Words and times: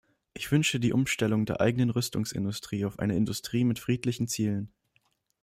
Ich 0.33 0.51
wünsche 0.51 0.79
die 0.79 0.93
Umstellung 0.93 1.45
der 1.45 1.61
eigenen 1.61 1.91
Rüstungsindustrie 1.91 2.85
auf 2.85 2.97
eine 2.97 3.15
Industrie 3.15 3.63
mit 3.63 3.77
friedlichen 3.77 4.27
Zielen. 4.27 4.73